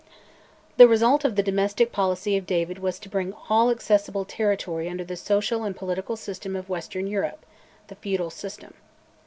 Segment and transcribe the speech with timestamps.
[0.77, 5.03] The result of the domestic policy of David was to bring all accessible territory under
[5.03, 7.45] the social and political system of western Europe,
[7.85, 8.73] "the Feudal System."